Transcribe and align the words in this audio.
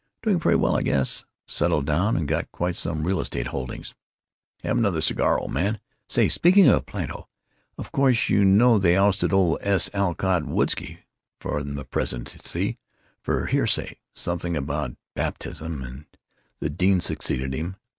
Doing 0.23 0.39
pretty 0.39 0.57
well, 0.57 0.75
I 0.75 0.81
guess; 0.81 1.25
settled 1.45 1.85
down 1.85 2.17
and 2.17 2.27
got 2.27 2.51
quite 2.51 2.75
some 2.75 3.03
real 3.03 3.19
estate 3.19 3.45
holdings.... 3.49 3.93
Have 4.63 4.75
'nother 4.75 4.99
cigar, 4.99 5.37
old 5.37 5.51
man?... 5.51 5.79
Say, 6.09 6.27
speaking 6.27 6.67
of 6.69 6.87
Plato, 6.87 7.29
of 7.77 7.91
course 7.91 8.27
you 8.27 8.43
know 8.43 8.79
they 8.79 8.97
ousted 8.97 9.31
old 9.31 9.59
S. 9.61 9.91
Alcott 9.93 10.41
Woodski 10.41 11.01
from 11.39 11.75
the 11.75 11.85
presidency, 11.85 12.79
for 13.21 13.45
heresy, 13.45 13.99
something 14.15 14.57
about 14.57 14.97
baptism; 15.13 15.83
and 15.83 16.05
the 16.59 16.71
dean 16.71 16.99
succeeded 16.99 17.53
him.... 17.53 17.75